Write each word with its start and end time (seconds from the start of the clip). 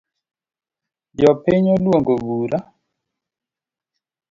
Jopiny 1.21 1.65
oluongo 1.75 2.13
bura 2.25 2.59